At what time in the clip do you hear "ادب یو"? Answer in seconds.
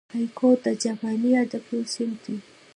1.43-1.81